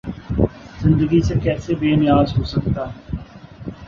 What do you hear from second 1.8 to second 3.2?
نیاز ہو سکتا ہے؟